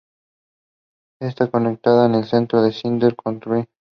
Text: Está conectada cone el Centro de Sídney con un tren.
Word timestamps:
Está 1.21 1.45
conectada 1.51 2.05
cone 2.07 2.17
el 2.17 2.25
Centro 2.25 2.63
de 2.63 2.71
Sídney 2.73 3.13
con 3.13 3.35
un 3.35 3.39
tren. 3.41 3.69